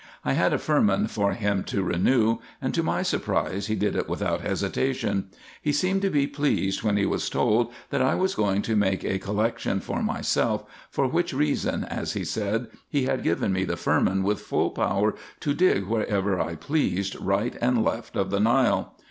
I 0.25 0.33
had 0.33 0.51
a 0.51 0.57
firman 0.57 1.05
for 1.05 1.33
him 1.33 1.63
to 1.65 1.83
renew, 1.83 2.39
and 2.59 2.73
to 2.73 2.81
my 2.81 3.03
surprise 3.03 3.67
he 3.67 3.75
did 3.75 3.95
it 3.95 4.09
without 4.09 4.41
hesitation. 4.41 5.25
He 5.61 5.71
seemed 5.71 6.03
IN 6.03 6.09
EGYPT, 6.11 6.39
NUBIA, 6.39 6.71
&c. 6.71 6.79
287 6.81 6.81
to 6.81 6.81
be 6.81 6.81
pleased 6.81 6.83
when 6.83 6.97
he 6.97 7.05
was 7.05 7.29
told, 7.29 7.71
that 7.91 8.01
I 8.01 8.15
was 8.15 8.33
going 8.33 8.63
to 8.63 8.75
make 8.75 9.03
a 9.05 9.19
col 9.19 9.35
lection 9.35 9.79
for 9.79 10.01
myself, 10.01 10.63
for 10.89 11.05
which 11.05 11.35
reason, 11.35 11.83
as 11.83 12.13
he 12.13 12.23
said, 12.23 12.69
he 12.89 13.03
had 13.05 13.21
given 13.21 13.53
me 13.53 13.63
the 13.63 13.77
firman 13.77 14.23
with 14.23 14.41
full 14.41 14.71
power 14.71 15.13
to 15.41 15.53
dig 15.53 15.85
wherever 15.85 16.39
I 16.41 16.55
pleased, 16.55 17.15
right 17.19 17.55
and 17.61 17.83
left 17.85 18.15
of 18.15 18.31
the 18.31 18.39
Xile. 18.39 18.87